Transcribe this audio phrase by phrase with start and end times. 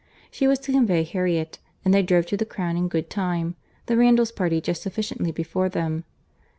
[0.31, 3.53] She was to convey Harriet, and they drove to the Crown in good time,
[3.85, 6.05] the Randalls party just sufficiently before them.